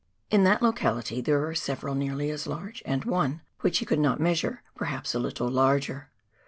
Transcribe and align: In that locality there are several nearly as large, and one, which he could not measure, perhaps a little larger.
In 0.31 0.43
that 0.45 0.63
locality 0.63 1.21
there 1.21 1.45
are 1.47 1.53
several 1.53 1.93
nearly 1.93 2.31
as 2.31 2.47
large, 2.47 2.81
and 2.87 3.05
one, 3.05 3.41
which 3.59 3.77
he 3.77 3.85
could 3.85 3.99
not 3.99 4.19
measure, 4.19 4.63
perhaps 4.73 5.13
a 5.13 5.19
little 5.19 5.47
larger. 5.47 6.09